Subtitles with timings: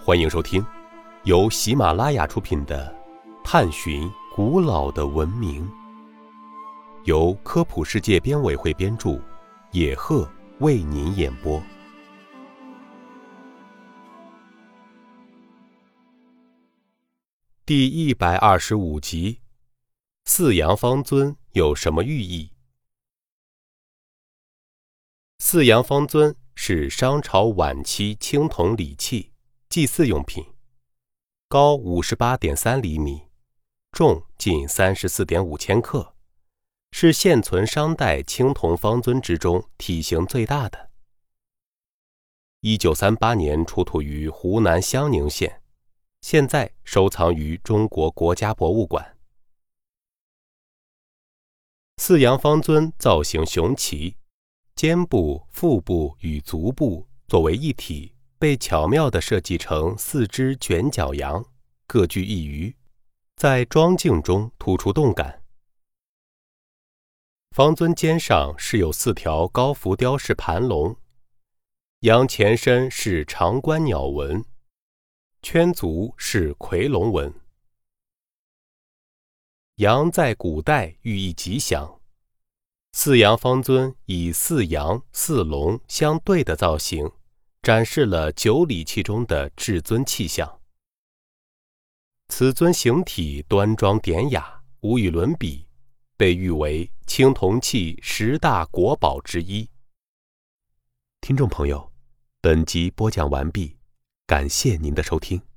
[0.00, 0.64] 欢迎收听
[1.24, 2.96] 由喜马拉雅出品的
[3.44, 5.68] 《探寻古老的文明》，
[7.04, 9.20] 由科普世界编委会编著，
[9.72, 10.26] 野鹤
[10.60, 11.62] 为您演播。
[17.66, 19.40] 第一百二十五集：
[20.24, 22.52] 四羊方尊有什么寓意？
[25.38, 29.32] 四羊方尊是商朝晚期青铜礼器，
[29.70, 30.46] 祭祀用品，
[31.46, 33.24] 高五十八点三厘米，
[33.92, 36.14] 重近三十四点五千克，
[36.90, 40.88] 是现存商代青铜方尊之中体型最大的。
[42.60, 45.62] 一九三八年出土于湖南湘宁县，
[46.22, 49.18] 现在收藏于中国国家博物馆。
[51.98, 54.16] 四羊方尊造型雄奇。
[54.74, 61.44] 肩部、腹部与足部作为一体，被巧妙地设计成四只卷角羊，
[61.86, 62.76] 各具一隅，
[63.36, 65.42] 在庄镜中突出动感。
[67.50, 70.96] 方尊肩上饰有四条高浮雕式盘龙，
[72.00, 74.44] 羊前身是长冠鸟纹，
[75.42, 77.34] 圈足是夔龙纹。
[79.76, 82.00] 羊在古代寓意吉祥。
[82.92, 87.12] 四羊方尊以四羊、四龙相对的造型，
[87.68, 90.60] 展示了九礼器中的至尊气象。
[92.28, 95.66] 此尊形体端庄典雅，无与伦比，
[96.16, 99.68] 被誉为青铜器十大国宝之一。
[101.20, 101.92] 听众朋友，
[102.40, 103.76] 本集播讲完毕，
[104.26, 105.47] 感谢您的收听。